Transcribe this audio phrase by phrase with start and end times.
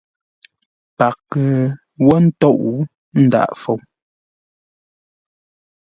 [0.97, 1.45] Paghʼə
[2.05, 2.63] wó ntôʼ,
[3.23, 3.77] ndǎghʼ fou.